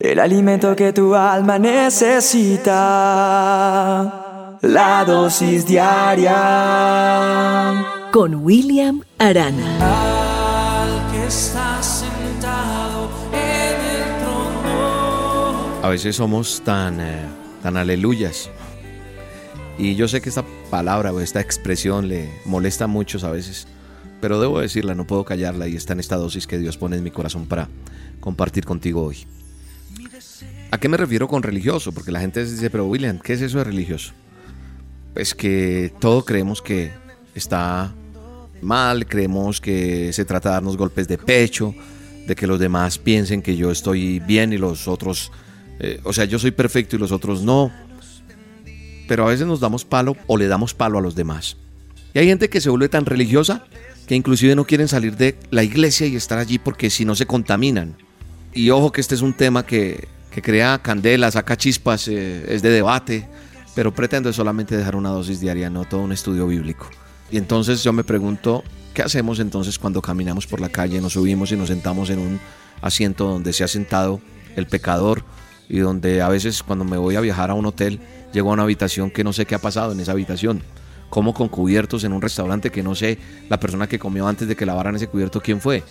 El 0.00 0.20
alimento 0.20 0.76
que 0.76 0.92
tu 0.92 1.12
alma 1.12 1.58
necesita. 1.58 2.68
La 4.62 5.04
dosis 5.04 5.66
diaria. 5.66 6.36
Con 8.12 8.36
William 8.36 9.02
Arana. 9.18 10.82
Al 10.82 11.10
que 11.10 11.26
está 11.26 11.82
sentado 11.82 13.10
en 13.32 13.74
el 13.74 14.04
trono. 14.20 15.82
A 15.82 15.88
veces 15.88 16.14
somos 16.14 16.62
tan, 16.64 17.00
eh, 17.00 17.26
tan 17.64 17.76
aleluyas. 17.76 18.50
Y 19.78 19.96
yo 19.96 20.06
sé 20.06 20.20
que 20.20 20.28
esta 20.28 20.44
palabra 20.70 21.12
o 21.12 21.18
esta 21.18 21.40
expresión 21.40 22.06
le 22.06 22.30
molesta 22.44 22.84
a 22.84 22.86
muchos 22.86 23.24
a 23.24 23.32
veces. 23.32 23.66
Pero 24.20 24.40
debo 24.40 24.60
decirla, 24.60 24.94
no 24.94 25.08
puedo 25.08 25.24
callarla 25.24 25.66
y 25.66 25.74
está 25.74 25.94
en 25.94 25.98
esta 25.98 26.14
dosis 26.14 26.46
que 26.46 26.58
Dios 26.58 26.76
pone 26.78 26.96
en 26.96 27.02
mi 27.02 27.10
corazón 27.10 27.46
para 27.46 27.68
compartir 28.20 28.64
contigo 28.64 29.02
hoy. 29.02 29.26
¿A 30.70 30.78
qué 30.78 30.88
me 30.88 30.96
refiero 30.96 31.28
con 31.28 31.42
religioso? 31.42 31.92
Porque 31.92 32.12
la 32.12 32.20
gente 32.20 32.44
dice, 32.44 32.70
pero 32.70 32.86
William, 32.86 33.18
¿qué 33.18 33.34
es 33.34 33.40
eso 33.40 33.58
de 33.58 33.64
religioso? 33.64 34.12
Pues 35.14 35.34
que 35.34 35.92
todo 36.00 36.24
creemos 36.24 36.62
que 36.62 36.92
está 37.34 37.94
mal, 38.60 39.06
creemos 39.06 39.60
que 39.60 40.12
se 40.12 40.24
trata 40.24 40.50
de 40.50 40.54
darnos 40.54 40.76
golpes 40.76 41.08
de 41.08 41.18
pecho, 41.18 41.74
de 42.26 42.36
que 42.36 42.46
los 42.46 42.58
demás 42.58 42.98
piensen 42.98 43.42
que 43.42 43.56
yo 43.56 43.70
estoy 43.70 44.20
bien 44.20 44.52
y 44.52 44.58
los 44.58 44.88
otros, 44.88 45.32
eh, 45.80 46.00
o 46.04 46.12
sea, 46.12 46.24
yo 46.26 46.38
soy 46.38 46.50
perfecto 46.50 46.96
y 46.96 46.98
los 46.98 47.12
otros 47.12 47.42
no. 47.42 47.72
Pero 49.08 49.24
a 49.24 49.30
veces 49.30 49.46
nos 49.46 49.60
damos 49.60 49.84
palo 49.84 50.16
o 50.26 50.36
le 50.36 50.46
damos 50.48 50.74
palo 50.74 50.98
a 50.98 51.00
los 51.00 51.14
demás. 51.14 51.56
Y 52.12 52.18
hay 52.18 52.26
gente 52.26 52.50
que 52.50 52.60
se 52.60 52.68
vuelve 52.68 52.88
tan 52.88 53.06
religiosa 53.06 53.64
que 54.06 54.14
inclusive 54.14 54.54
no 54.54 54.66
quieren 54.66 54.88
salir 54.88 55.16
de 55.16 55.38
la 55.50 55.62
iglesia 55.62 56.06
y 56.06 56.16
estar 56.16 56.38
allí 56.38 56.58
porque 56.58 56.90
si 56.90 57.04
no 57.04 57.14
se 57.14 57.26
contaminan. 57.26 57.96
Y 58.58 58.70
ojo 58.70 58.90
que 58.90 59.00
este 59.00 59.14
es 59.14 59.22
un 59.22 59.34
tema 59.34 59.64
que 59.64 60.08
que 60.30 60.42
crea 60.42 60.78
candela, 60.78 61.30
saca 61.30 61.56
chispas, 61.56 62.08
eh, 62.08 62.44
es 62.48 62.60
de 62.60 62.70
debate, 62.70 63.28
pero 63.74 63.94
pretendo 63.94 64.32
solamente 64.32 64.76
dejar 64.76 64.96
una 64.96 65.10
dosis 65.10 65.40
diaria, 65.40 65.70
no 65.70 65.84
todo 65.84 66.00
un 66.00 66.12
estudio 66.12 66.46
bíblico. 66.46 66.88
Y 67.30 67.36
entonces 67.38 67.82
yo 67.84 67.92
me 67.92 68.04
pregunto, 68.04 68.64
¿qué 68.94 69.02
hacemos 69.02 69.38
entonces 69.40 69.78
cuando 69.78 70.02
caminamos 70.02 70.46
por 70.46 70.60
la 70.60 70.70
calle, 70.70 71.00
nos 71.00 71.12
subimos 71.12 71.52
y 71.52 71.56
nos 71.56 71.68
sentamos 71.68 72.10
en 72.10 72.18
un 72.18 72.40
asiento 72.82 73.28
donde 73.28 73.52
se 73.52 73.64
ha 73.64 73.68
sentado 73.68 74.20
el 74.56 74.66
pecador 74.66 75.24
y 75.68 75.78
donde 75.78 76.20
a 76.20 76.28
veces 76.28 76.62
cuando 76.62 76.84
me 76.84 76.96
voy 76.96 77.16
a 77.16 77.20
viajar 77.20 77.50
a 77.50 77.54
un 77.54 77.66
hotel, 77.66 78.00
llego 78.32 78.50
a 78.50 78.54
una 78.54 78.64
habitación 78.64 79.10
que 79.10 79.24
no 79.24 79.32
sé 79.32 79.46
qué 79.46 79.54
ha 79.54 79.60
pasado 79.60 79.92
en 79.92 80.00
esa 80.00 80.12
habitación? 80.12 80.62
Como 81.10 81.32
con 81.32 81.48
cubiertos 81.48 82.04
en 82.04 82.12
un 82.12 82.20
restaurante 82.20 82.70
que 82.70 82.82
no 82.82 82.94
sé 82.94 83.18
la 83.48 83.58
persona 83.58 83.88
que 83.88 83.98
comió 83.98 84.26
antes 84.26 84.46
de 84.46 84.56
que 84.56 84.66
lavaran 84.66 84.96
ese 84.96 85.06
cubierto 85.06 85.40
quién 85.40 85.60
fue. 85.60 85.82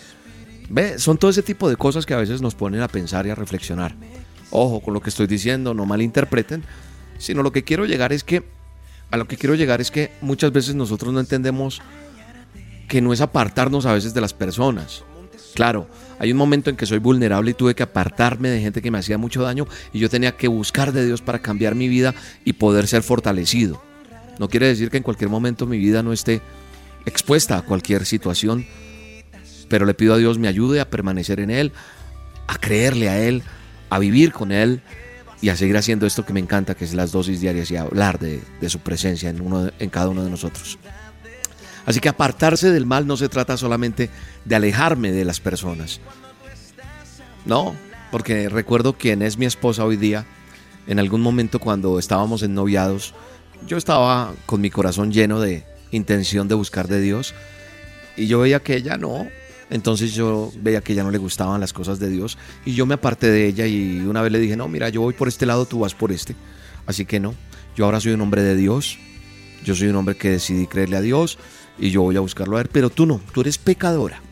¿Ve? 0.68 0.98
Son 0.98 1.18
todo 1.18 1.30
ese 1.30 1.42
tipo 1.42 1.68
de 1.68 1.76
cosas 1.76 2.04
que 2.04 2.14
a 2.14 2.18
veces 2.18 2.42
nos 2.42 2.54
ponen 2.54 2.82
a 2.82 2.88
pensar 2.88 3.26
y 3.26 3.30
a 3.30 3.34
reflexionar. 3.34 3.94
Ojo 4.50 4.80
con 4.80 4.94
lo 4.94 5.00
que 5.00 5.10
estoy 5.10 5.26
diciendo, 5.26 5.74
no 5.74 5.86
malinterpreten, 5.86 6.62
sino 7.18 7.42
lo 7.42 7.52
que 7.52 7.64
quiero 7.64 7.86
llegar 7.86 8.12
es 8.12 8.24
que, 8.24 8.44
a 9.10 9.16
lo 9.16 9.26
que 9.26 9.36
quiero 9.36 9.54
llegar 9.54 9.80
es 9.80 9.90
que 9.90 10.10
muchas 10.20 10.52
veces 10.52 10.74
nosotros 10.74 11.12
no 11.12 11.20
entendemos 11.20 11.80
que 12.88 13.00
no 13.00 13.12
es 13.12 13.20
apartarnos 13.20 13.86
a 13.86 13.92
veces 13.92 14.14
de 14.14 14.20
las 14.20 14.34
personas. 14.34 15.04
Claro, 15.54 15.88
hay 16.18 16.32
un 16.32 16.38
momento 16.38 16.70
en 16.70 16.76
que 16.76 16.86
soy 16.86 16.98
vulnerable 16.98 17.50
y 17.50 17.54
tuve 17.54 17.74
que 17.74 17.82
apartarme 17.82 18.48
de 18.48 18.60
gente 18.60 18.80
que 18.82 18.90
me 18.90 18.98
hacía 18.98 19.18
mucho 19.18 19.42
daño 19.42 19.66
y 19.92 19.98
yo 19.98 20.08
tenía 20.08 20.36
que 20.36 20.48
buscar 20.48 20.92
de 20.92 21.04
Dios 21.04 21.20
para 21.20 21.40
cambiar 21.40 21.74
mi 21.74 21.88
vida 21.88 22.14
y 22.44 22.54
poder 22.54 22.86
ser 22.86 23.02
fortalecido. 23.02 23.82
No 24.38 24.48
quiere 24.48 24.66
decir 24.66 24.90
que 24.90 24.98
en 24.98 25.02
cualquier 25.02 25.30
momento 25.30 25.66
mi 25.66 25.78
vida 25.78 26.02
no 26.02 26.12
esté 26.12 26.40
expuesta 27.06 27.58
a 27.58 27.62
cualquier 27.62 28.06
situación, 28.06 28.66
pero 29.68 29.86
le 29.86 29.94
pido 29.94 30.14
a 30.14 30.18
Dios 30.18 30.38
me 30.38 30.48
ayude 30.48 30.80
a 30.80 30.90
permanecer 30.90 31.40
en 31.40 31.50
Él, 31.50 31.72
a 32.46 32.58
creerle 32.58 33.08
a 33.08 33.18
Él, 33.18 33.42
a 33.90 33.98
vivir 33.98 34.32
con 34.32 34.52
Él 34.52 34.80
y 35.40 35.50
a 35.50 35.56
seguir 35.56 35.76
haciendo 35.76 36.06
esto 36.06 36.24
que 36.24 36.32
me 36.32 36.40
encanta, 36.40 36.74
que 36.74 36.84
es 36.84 36.94
las 36.94 37.12
dosis 37.12 37.40
diarias 37.40 37.70
y 37.70 37.76
hablar 37.76 38.18
de, 38.18 38.40
su 38.68 38.80
presencia 38.80 39.30
en, 39.30 39.40
uno, 39.40 39.70
en 39.78 39.90
cada 39.90 40.08
uno 40.08 40.24
de 40.24 40.30
nosotros. 40.30 40.78
Así 41.86 42.00
que 42.00 42.08
apartarse 42.08 42.70
del 42.70 42.86
mal 42.86 43.06
no 43.06 43.16
se 43.16 43.28
trata 43.28 43.56
solamente 43.56 44.10
de 44.44 44.54
alejarme 44.54 45.12
de 45.12 45.24
las 45.24 45.40
personas. 45.40 46.00
No, 47.46 47.74
porque 48.10 48.48
recuerdo 48.48 48.94
quién 48.94 49.22
es 49.22 49.38
mi 49.38 49.46
esposa 49.46 49.84
hoy 49.84 49.96
día. 49.96 50.26
En 50.86 50.98
algún 50.98 51.20
momento 51.20 51.58
cuando 51.58 51.98
estábamos 51.98 52.42
en 52.42 52.54
noviados, 52.54 53.14
yo 53.66 53.76
estaba 53.76 54.34
con 54.46 54.60
mi 54.60 54.70
corazón 54.70 55.12
lleno 55.12 55.40
de 55.40 55.64
intención 55.90 56.48
de 56.48 56.54
buscar 56.54 56.88
de 56.88 57.00
Dios 57.00 57.34
y 58.16 58.26
yo 58.26 58.40
veía 58.40 58.60
que 58.60 58.76
ella 58.76 58.96
no, 58.96 59.28
entonces 59.70 60.14
yo 60.14 60.50
veía 60.60 60.80
que 60.80 60.94
ya 60.94 61.02
no 61.02 61.10
le 61.10 61.18
gustaban 61.18 61.60
las 61.60 61.72
cosas 61.72 61.98
de 61.98 62.08
Dios 62.08 62.38
y 62.64 62.74
yo 62.74 62.86
me 62.86 62.94
aparté 62.94 63.30
de 63.30 63.46
ella 63.46 63.66
y 63.66 63.98
una 64.00 64.22
vez 64.22 64.32
le 64.32 64.38
dije, 64.38 64.56
no, 64.56 64.68
mira, 64.68 64.88
yo 64.88 65.02
voy 65.02 65.14
por 65.14 65.28
este 65.28 65.46
lado, 65.46 65.66
tú 65.66 65.80
vas 65.80 65.94
por 65.94 66.10
este. 66.10 66.34
Así 66.86 67.04
que 67.04 67.20
no, 67.20 67.34
yo 67.76 67.84
ahora 67.84 68.00
soy 68.00 68.12
un 68.12 68.20
hombre 68.22 68.42
de 68.42 68.56
Dios, 68.56 68.98
yo 69.64 69.74
soy 69.74 69.88
un 69.88 69.96
hombre 69.96 70.16
que 70.16 70.30
decidí 70.30 70.66
creerle 70.66 70.96
a 70.96 71.00
Dios 71.02 71.38
y 71.78 71.90
yo 71.90 72.02
voy 72.02 72.16
a 72.16 72.20
buscarlo 72.20 72.56
a 72.56 72.60
ver, 72.60 72.70
pero 72.70 72.90
tú 72.90 73.06
no, 73.06 73.20
tú 73.32 73.42
eres 73.42 73.58
pecadora. 73.58 74.22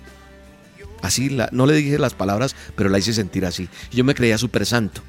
Así, 1.03 1.29
la, 1.29 1.49
no 1.53 1.67
le 1.67 1.75
dije 1.75 1.99
las 1.99 2.15
palabras, 2.15 2.57
pero 2.75 2.89
la 2.89 2.99
hice 2.99 3.13
sentir 3.13 3.45
así. 3.45 3.69
yo 3.93 4.05
me 4.05 4.15
creía 4.15 4.39
súper 4.39 4.65
santo. 4.65 5.03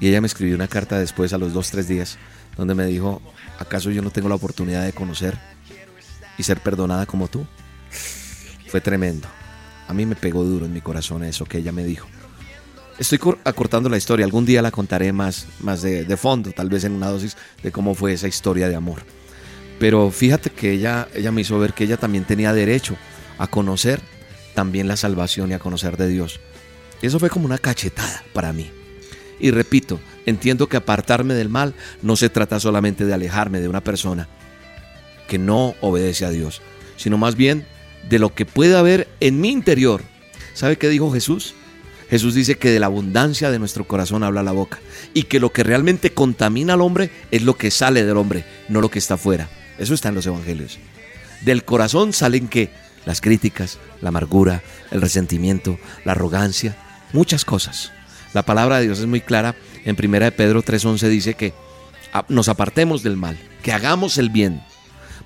Y 0.00 0.08
ella 0.08 0.20
me 0.20 0.28
escribió 0.28 0.54
una 0.54 0.68
carta 0.68 0.98
después, 0.98 1.32
a 1.32 1.38
los 1.38 1.52
dos, 1.52 1.70
tres 1.70 1.88
días, 1.88 2.18
donde 2.56 2.74
me 2.74 2.86
dijo, 2.86 3.20
¿acaso 3.58 3.90
yo 3.90 4.02
no 4.02 4.10
tengo 4.10 4.28
la 4.28 4.36
oportunidad 4.36 4.84
de 4.84 4.92
conocer 4.92 5.36
y 6.36 6.42
ser 6.44 6.60
perdonada 6.60 7.06
como 7.06 7.26
tú? 7.26 7.46
Fue 8.68 8.80
tremendo. 8.80 9.28
A 9.88 9.94
mí 9.94 10.04
me 10.04 10.14
pegó 10.14 10.44
duro 10.44 10.66
en 10.66 10.72
mi 10.72 10.80
corazón 10.80 11.24
eso 11.24 11.46
que 11.46 11.58
ella 11.58 11.72
me 11.72 11.84
dijo. 11.84 12.06
Estoy 12.98 13.18
acortando 13.44 13.88
la 13.88 13.96
historia, 13.96 14.26
algún 14.26 14.44
día 14.44 14.60
la 14.60 14.70
contaré 14.70 15.12
más, 15.12 15.46
más 15.60 15.82
de, 15.82 16.16
fondo, 16.16 16.50
tal 16.52 16.68
vez 16.68 16.84
en 16.84 16.92
una 16.92 17.06
dosis 17.08 17.36
de 17.62 17.70
cómo 17.70 17.94
fue 17.94 18.12
esa 18.12 18.28
historia 18.28 18.68
de 18.68 18.74
amor. 18.74 19.02
Pero 19.78 20.10
fíjate 20.10 20.50
que 20.50 20.72
ella, 20.72 21.08
ella 21.14 21.30
me 21.30 21.42
hizo 21.42 21.58
ver 21.58 21.72
que 21.72 21.84
ella 21.84 21.96
también 21.96 22.24
tenía 22.24 22.52
derecho 22.52 22.96
a 23.38 23.46
conocer 23.46 24.00
también 24.54 24.88
la 24.88 24.96
salvación 24.96 25.50
y 25.50 25.54
a 25.54 25.60
conocer 25.60 25.96
de 25.96 26.08
Dios. 26.08 26.40
Eso 27.00 27.20
fue 27.20 27.30
como 27.30 27.46
una 27.46 27.58
cachetada 27.58 28.24
para 28.32 28.52
mí. 28.52 28.68
Y 29.38 29.52
repito, 29.52 30.00
entiendo 30.26 30.68
que 30.68 30.76
apartarme 30.76 31.34
del 31.34 31.48
mal 31.48 31.74
no 32.02 32.16
se 32.16 32.28
trata 32.28 32.58
solamente 32.58 33.06
de 33.06 33.14
alejarme 33.14 33.60
de 33.60 33.68
una 33.68 33.84
persona 33.84 34.28
que 35.28 35.38
no 35.38 35.76
obedece 35.80 36.24
a 36.24 36.30
Dios, 36.30 36.60
sino 36.96 37.16
más 37.16 37.36
bien 37.36 37.64
de 38.08 38.18
lo 38.18 38.34
que 38.34 38.46
puede 38.46 38.76
haber 38.76 39.08
en 39.20 39.40
mi 39.40 39.50
interior. 39.50 40.02
¿Sabe 40.54 40.76
qué 40.76 40.88
dijo 40.88 41.12
Jesús? 41.12 41.54
Jesús 42.10 42.34
dice 42.34 42.56
que 42.56 42.70
de 42.70 42.80
la 42.80 42.86
abundancia 42.86 43.50
de 43.50 43.58
nuestro 43.58 43.86
corazón 43.86 44.24
habla 44.24 44.42
la 44.42 44.52
boca 44.52 44.78
y 45.12 45.24
que 45.24 45.40
lo 45.40 45.52
que 45.52 45.62
realmente 45.62 46.10
contamina 46.10 46.74
al 46.74 46.80
hombre 46.80 47.10
es 47.30 47.42
lo 47.42 47.56
que 47.56 47.70
sale 47.70 48.04
del 48.04 48.16
hombre, 48.16 48.44
no 48.68 48.80
lo 48.80 48.90
que 48.90 48.98
está 48.98 49.14
afuera. 49.14 49.48
Eso 49.78 49.94
está 49.94 50.08
en 50.08 50.14
los 50.14 50.26
evangelios. 50.26 50.78
Del 51.42 51.64
corazón 51.64 52.12
salen 52.12 52.48
que 52.48 52.70
las 53.04 53.20
críticas, 53.20 53.78
la 54.00 54.08
amargura, 54.08 54.62
el 54.90 55.00
resentimiento, 55.00 55.78
la 56.04 56.12
arrogancia, 56.12 56.76
muchas 57.12 57.44
cosas. 57.44 57.92
La 58.34 58.42
palabra 58.42 58.78
de 58.78 58.84
Dios 58.84 58.98
es 58.98 59.06
muy 59.06 59.20
clara. 59.20 59.54
En 59.84 59.96
1 59.96 60.30
Pedro 60.32 60.62
3:11 60.62 61.08
dice 61.08 61.34
que 61.34 61.52
nos 62.28 62.48
apartemos 62.48 63.02
del 63.02 63.16
mal, 63.16 63.38
que 63.62 63.72
hagamos 63.72 64.18
el 64.18 64.30
bien, 64.30 64.62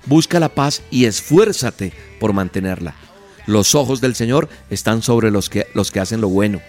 Busca 0.05 0.39
la 0.39 0.49
paz 0.49 0.81
y 0.91 1.05
esfuérzate 1.05 1.93
por 2.19 2.33
mantenerla. 2.33 2.95
Los 3.45 3.75
ojos 3.75 4.01
del 4.01 4.15
Señor 4.15 4.49
están 4.69 5.01
sobre 5.01 5.31
los 5.31 5.49
que, 5.49 5.67
los 5.73 5.91
que 5.91 5.99
hacen 5.99 6.21
lo 6.21 6.29
bueno 6.29 6.61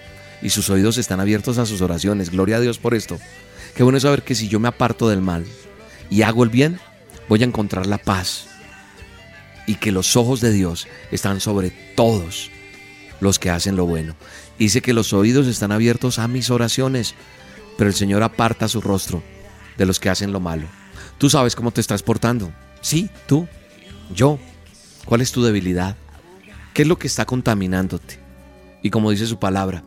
y 0.42 0.50
sus 0.50 0.70
oídos 0.70 0.98
están 0.98 1.20
abiertos 1.20 1.58
a 1.58 1.66
sus 1.66 1.80
oraciones. 1.80 2.30
Gloria 2.30 2.56
a 2.56 2.60
Dios 2.60 2.78
por 2.78 2.94
esto. 2.94 3.18
Qué 3.74 3.82
bueno 3.82 3.98
saber 3.98 4.22
que 4.22 4.34
si 4.34 4.48
yo 4.48 4.60
me 4.60 4.68
aparto 4.68 5.08
del 5.08 5.20
mal 5.20 5.44
y 6.10 6.22
hago 6.22 6.44
el 6.44 6.50
bien, 6.50 6.78
voy 7.28 7.42
a 7.42 7.46
encontrar 7.46 7.86
la 7.86 7.98
paz. 7.98 8.46
Y 9.66 9.76
que 9.76 9.92
los 9.92 10.16
ojos 10.16 10.40
de 10.40 10.52
Dios 10.52 10.86
están 11.10 11.40
sobre 11.40 11.70
todos 11.96 12.50
los 13.20 13.38
que 13.38 13.50
hacen 13.50 13.76
lo 13.76 13.86
bueno. 13.86 14.14
Dice 14.58 14.82
que 14.82 14.92
los 14.92 15.12
oídos 15.12 15.46
están 15.46 15.72
abiertos 15.72 16.18
a 16.18 16.28
mis 16.28 16.50
oraciones, 16.50 17.14
pero 17.78 17.88
el 17.88 17.96
Señor 17.96 18.22
aparta 18.22 18.68
su 18.68 18.80
rostro 18.80 19.22
de 19.78 19.86
los 19.86 19.98
que 19.98 20.10
hacen 20.10 20.32
lo 20.32 20.40
malo. 20.40 20.66
Tú 21.18 21.30
sabes 21.30 21.56
cómo 21.56 21.70
te 21.70 21.80
estás 21.80 22.02
portando. 22.02 22.52
Sí, 22.84 23.08
tú, 23.26 23.48
yo. 24.14 24.38
¿Cuál 25.06 25.22
es 25.22 25.32
tu 25.32 25.42
debilidad? 25.42 25.96
¿Qué 26.74 26.82
es 26.82 26.88
lo 26.88 26.98
que 26.98 27.06
está 27.06 27.24
contaminándote? 27.24 28.18
Y 28.82 28.90
como 28.90 29.10
dice 29.10 29.26
su 29.26 29.38
palabra, 29.38 29.84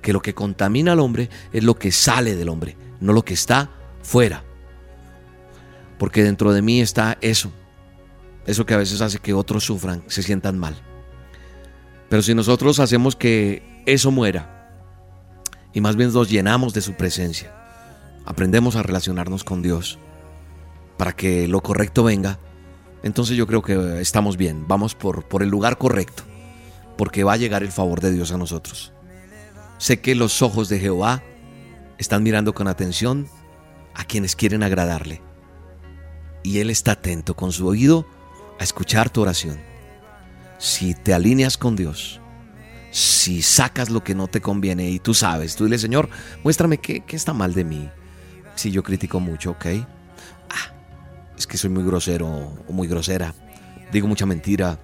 que 0.00 0.14
lo 0.14 0.22
que 0.22 0.32
contamina 0.32 0.92
al 0.92 1.00
hombre 1.00 1.28
es 1.52 1.62
lo 1.62 1.74
que 1.74 1.92
sale 1.92 2.34
del 2.34 2.48
hombre, 2.48 2.74
no 3.00 3.12
lo 3.12 3.22
que 3.22 3.34
está 3.34 3.70
fuera. 4.02 4.44
Porque 5.98 6.24
dentro 6.24 6.54
de 6.54 6.62
mí 6.62 6.80
está 6.80 7.18
eso, 7.20 7.52
eso 8.46 8.64
que 8.64 8.72
a 8.72 8.78
veces 8.78 9.02
hace 9.02 9.18
que 9.18 9.34
otros 9.34 9.64
sufran, 9.64 10.02
se 10.06 10.22
sientan 10.22 10.58
mal. 10.58 10.80
Pero 12.08 12.22
si 12.22 12.34
nosotros 12.34 12.80
hacemos 12.80 13.14
que 13.14 13.82
eso 13.84 14.10
muera 14.10 14.70
y 15.74 15.82
más 15.82 15.96
bien 15.96 16.10
nos 16.10 16.30
llenamos 16.30 16.72
de 16.72 16.80
su 16.80 16.94
presencia, 16.94 17.54
aprendemos 18.24 18.74
a 18.76 18.82
relacionarnos 18.82 19.44
con 19.44 19.60
Dios, 19.60 19.98
para 21.02 21.16
que 21.16 21.48
lo 21.48 21.64
correcto 21.64 22.04
venga, 22.04 22.38
entonces 23.02 23.36
yo 23.36 23.48
creo 23.48 23.60
que 23.60 24.00
estamos 24.00 24.36
bien, 24.36 24.68
vamos 24.68 24.94
por, 24.94 25.24
por 25.24 25.42
el 25.42 25.48
lugar 25.48 25.76
correcto, 25.76 26.22
porque 26.96 27.24
va 27.24 27.32
a 27.32 27.38
llegar 27.38 27.64
el 27.64 27.72
favor 27.72 28.00
de 28.00 28.12
Dios 28.12 28.30
a 28.30 28.38
nosotros. 28.38 28.92
Sé 29.78 30.00
que 30.00 30.14
los 30.14 30.42
ojos 30.42 30.68
de 30.68 30.78
Jehová 30.78 31.20
están 31.98 32.22
mirando 32.22 32.54
con 32.54 32.68
atención 32.68 33.26
a 33.96 34.04
quienes 34.04 34.36
quieren 34.36 34.62
agradarle. 34.62 35.20
Y 36.44 36.60
Él 36.60 36.70
está 36.70 36.92
atento 36.92 37.34
con 37.34 37.50
su 37.50 37.66
oído 37.66 38.06
a 38.60 38.62
escuchar 38.62 39.10
tu 39.10 39.22
oración. 39.22 39.58
Si 40.58 40.94
te 40.94 41.14
alineas 41.14 41.58
con 41.58 41.74
Dios, 41.74 42.20
si 42.92 43.42
sacas 43.42 43.90
lo 43.90 44.04
que 44.04 44.14
no 44.14 44.28
te 44.28 44.40
conviene 44.40 44.88
y 44.88 45.00
tú 45.00 45.14
sabes, 45.14 45.56
tú 45.56 45.64
dile, 45.64 45.78
Señor, 45.78 46.08
muéstrame 46.44 46.78
qué, 46.78 47.02
está 47.08 47.32
mal 47.32 47.54
de 47.54 47.64
mí. 47.64 47.90
Si 48.54 48.70
yo 48.70 48.84
critico 48.84 49.18
mucho, 49.18 49.50
¿ok? 49.50 49.66
Es 51.36 51.46
que 51.46 51.56
soy 51.56 51.70
muy 51.70 51.84
grosero 51.84 52.28
o 52.28 52.72
muy 52.72 52.88
grosera. 52.88 53.34
Digo 53.92 54.08
mucha 54.08 54.26
mentira. 54.26 54.78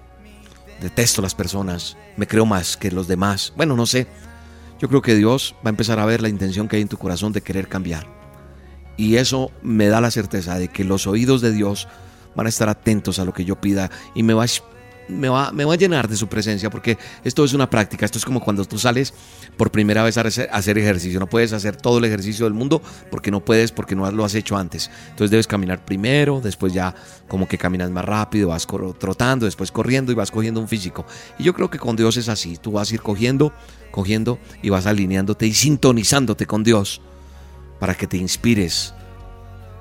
Detesto 0.81 1.21
a 1.21 1.23
las 1.23 1.35
personas. 1.35 1.97
Me 2.17 2.27
creo 2.27 2.45
más 2.45 2.77
que 2.77 2.91
los 2.91 3.07
demás. 3.07 3.53
Bueno, 3.55 3.75
no 3.75 3.85
sé. 3.85 4.07
Yo 4.79 4.87
creo 4.87 5.01
que 5.01 5.15
Dios 5.15 5.55
va 5.57 5.69
a 5.69 5.69
empezar 5.69 5.99
a 5.99 6.05
ver 6.05 6.21
la 6.21 6.29
intención 6.29 6.67
que 6.67 6.77
hay 6.77 6.81
en 6.81 6.87
tu 6.87 6.97
corazón 6.97 7.33
de 7.33 7.41
querer 7.41 7.67
cambiar. 7.67 8.07
Y 8.95 9.17
eso 9.17 9.51
me 9.61 9.87
da 9.87 10.01
la 10.01 10.11
certeza 10.11 10.57
de 10.57 10.67
que 10.69 10.83
los 10.83 11.07
oídos 11.07 11.41
de 11.41 11.51
Dios 11.51 11.87
van 12.35 12.45
a 12.45 12.49
estar 12.49 12.69
atentos 12.69 13.19
a 13.19 13.25
lo 13.25 13.33
que 13.33 13.45
yo 13.45 13.59
pida 13.59 13.89
y 14.15 14.23
me 14.23 14.33
va 14.33 14.43
a 14.43 14.45
me 15.09 15.29
va, 15.29 15.51
me 15.51 15.65
va 15.65 15.73
a 15.73 15.77
llenar 15.77 16.07
de 16.07 16.15
su 16.15 16.27
presencia 16.27 16.69
porque 16.69 16.97
esto 17.23 17.43
es 17.43 17.53
una 17.53 17.69
práctica, 17.69 18.05
esto 18.05 18.17
es 18.17 18.25
como 18.25 18.39
cuando 18.39 18.63
tú 18.65 18.77
sales 18.77 19.13
por 19.57 19.71
primera 19.71 20.03
vez 20.03 20.17
a 20.17 20.21
hacer 20.21 20.77
ejercicio, 20.77 21.19
no 21.19 21.27
puedes 21.27 21.53
hacer 21.53 21.75
todo 21.75 21.97
el 21.97 22.05
ejercicio 22.05 22.45
del 22.45 22.53
mundo 22.53 22.81
porque 23.09 23.31
no 23.31 23.43
puedes, 23.43 23.71
porque 23.71 23.95
no 23.95 24.09
lo 24.11 24.23
has 24.23 24.35
hecho 24.35 24.55
antes, 24.57 24.89
entonces 25.09 25.31
debes 25.31 25.47
caminar 25.47 25.83
primero, 25.83 26.41
después 26.41 26.73
ya 26.73 26.95
como 27.27 27.47
que 27.47 27.57
caminas 27.57 27.89
más 27.89 28.05
rápido, 28.05 28.49
vas 28.49 28.67
trotando, 28.99 29.45
después 29.45 29.71
corriendo 29.71 30.11
y 30.11 30.15
vas 30.15 30.31
cogiendo 30.31 30.59
un 30.59 30.67
físico. 30.67 31.05
Y 31.37 31.43
yo 31.43 31.53
creo 31.53 31.69
que 31.69 31.79
con 31.79 31.95
Dios 31.95 32.17
es 32.17 32.29
así, 32.29 32.57
tú 32.57 32.71
vas 32.73 32.91
a 32.91 32.93
ir 32.95 33.01
cogiendo, 33.01 33.53
cogiendo 33.91 34.39
y 34.61 34.69
vas 34.69 34.85
alineándote 34.85 35.47
y 35.47 35.53
sintonizándote 35.53 36.45
con 36.45 36.63
Dios 36.63 37.01
para 37.79 37.95
que 37.95 38.07
te 38.07 38.17
inspires 38.17 38.93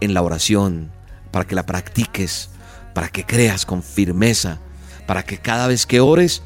en 0.01 0.15
la 0.15 0.23
oración, 0.23 0.93
para 1.31 1.47
que 1.47 1.55
la 1.55 1.67
practiques, 1.67 2.51
para 2.95 3.09
que 3.09 3.25
creas 3.25 3.67
con 3.67 3.83
firmeza 3.83 4.61
para 5.09 5.23
que 5.23 5.39
cada 5.39 5.67
vez 5.67 5.87
que 5.87 6.01
ores 6.01 6.43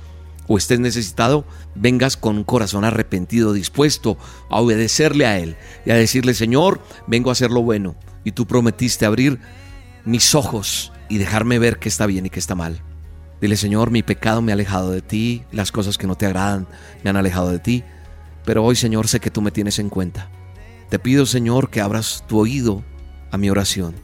o 0.47 0.57
estés 0.57 0.79
necesitado, 0.79 1.45
vengas 1.75 2.17
con 2.17 2.37
un 2.37 2.45
corazón 2.45 2.85
arrepentido, 2.85 3.53
dispuesto 3.53 4.17
a 4.49 4.61
obedecerle 4.61 5.27
a 5.27 5.41
Él 5.41 5.57
y 5.85 5.91
a 5.91 5.97
decirle, 5.97 6.33
Señor, 6.33 6.81
vengo 7.09 7.31
a 7.31 7.33
hacer 7.33 7.51
lo 7.51 7.63
bueno. 7.63 7.97
Y 8.23 8.31
tú 8.31 8.47
prometiste 8.47 9.05
abrir 9.05 9.41
mis 10.05 10.37
ojos 10.37 10.93
y 11.09 11.19
dejarme 11.19 11.59
ver 11.59 11.81
qué 11.81 11.89
está 11.89 12.07
bien 12.07 12.27
y 12.27 12.31
qué 12.31 12.39
está 12.39 12.55
mal. 12.55 12.81
Dile, 13.41 13.57
Señor, 13.57 13.91
mi 13.91 14.05
pecado 14.05 14.43
me 14.43 14.53
ha 14.53 14.55
alejado 14.55 14.93
de 14.93 15.03
ti, 15.03 15.43
las 15.51 15.73
cosas 15.73 15.99
que 15.99 16.07
no 16.07 16.15
te 16.15 16.27
agradan 16.27 16.69
me 17.03 17.11
han 17.11 17.17
alejado 17.17 17.51
de 17.51 17.59
ti, 17.59 17.83
pero 18.45 18.63
hoy, 18.65 18.77
Señor, 18.77 19.09
sé 19.09 19.19
que 19.19 19.33
tú 19.33 19.43
me 19.43 19.51
tienes 19.51 19.81
en 19.81 19.89
cuenta. 19.89 20.31
Te 20.89 21.01
pido, 21.01 21.27
Señor, 21.27 21.69
que 21.69 21.81
abras 21.81 22.23
tu 22.29 22.39
oído 22.39 22.85
a 23.33 23.39
mi 23.39 23.51
oración 23.51 23.97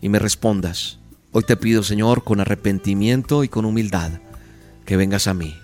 y 0.00 0.08
me 0.08 0.20
respondas 0.20 1.00
Hoy 1.36 1.42
te 1.42 1.56
pido, 1.56 1.82
Señor, 1.82 2.22
con 2.22 2.38
arrepentimiento 2.38 3.42
y 3.42 3.48
con 3.48 3.64
humildad, 3.64 4.20
que 4.86 4.96
vengas 4.96 5.26
a 5.26 5.34
mí. 5.34 5.58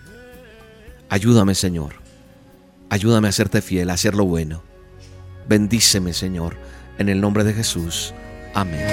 Ayúdame, 1.08 1.54
Señor. 1.54 1.92
Ayúdame 2.88 3.28
a 3.28 3.30
hacerte 3.30 3.62
fiel, 3.62 3.88
a 3.90 3.92
hacer 3.92 4.16
lo 4.16 4.24
bueno. 4.24 4.64
Bendíceme, 5.48 6.12
Señor, 6.12 6.56
en 6.98 7.08
el 7.08 7.20
nombre 7.20 7.44
de 7.44 7.54
Jesús. 7.54 8.12
Amén. 8.52 8.84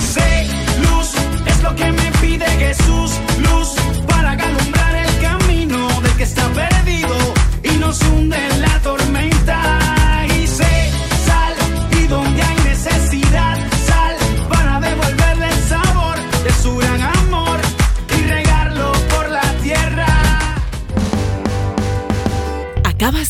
Sé 0.00 0.48
luz, 0.80 1.12
es 1.46 1.62
lo 1.62 1.72
que 1.76 1.92
me 1.92 2.10
pide 2.20 2.46
Jesús, 2.46 3.20
luz 3.38 3.76
para 4.08 4.32
alumbrar 4.32 5.06
el 5.06 5.20
camino 5.20 5.86
del 6.00 6.16
que 6.16 6.24
está 6.24 6.52
perdido 6.52 7.14
y 7.62 7.78
nos 7.78 8.02
hunde 8.02 8.44
en 8.44 8.60
la 8.60 8.80
tormenta. 8.80 9.01